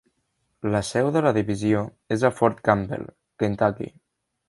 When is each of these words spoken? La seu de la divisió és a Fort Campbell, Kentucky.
La 0.75 0.81
seu 0.91 1.09
de 1.17 1.23
la 1.27 1.35
divisió 1.37 1.85
és 2.17 2.25
a 2.25 2.35
Fort 2.41 2.67
Campbell, 2.71 3.09
Kentucky. 3.45 3.97